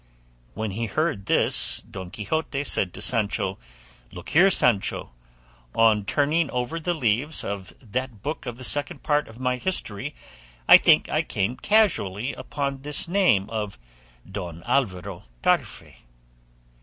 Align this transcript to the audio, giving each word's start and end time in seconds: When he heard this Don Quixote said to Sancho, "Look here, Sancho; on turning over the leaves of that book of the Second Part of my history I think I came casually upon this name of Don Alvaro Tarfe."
When 0.55 0.71
he 0.71 0.87
heard 0.87 1.27
this 1.27 1.83
Don 1.83 2.09
Quixote 2.09 2.63
said 2.63 2.91
to 2.95 3.03
Sancho, 3.03 3.59
"Look 4.11 4.29
here, 4.29 4.49
Sancho; 4.49 5.11
on 5.75 6.05
turning 6.05 6.49
over 6.49 6.79
the 6.79 6.95
leaves 6.95 7.43
of 7.43 7.71
that 7.81 8.23
book 8.23 8.47
of 8.47 8.57
the 8.57 8.63
Second 8.63 9.03
Part 9.03 9.27
of 9.27 9.39
my 9.39 9.57
history 9.57 10.15
I 10.67 10.77
think 10.77 11.07
I 11.07 11.21
came 11.21 11.55
casually 11.55 12.33
upon 12.33 12.81
this 12.81 13.07
name 13.07 13.47
of 13.51 13.77
Don 14.27 14.63
Alvaro 14.63 15.21
Tarfe." 15.43 15.83